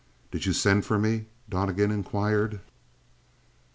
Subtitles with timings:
[0.31, 2.59] "Did you send for me?" Donnegan inquired.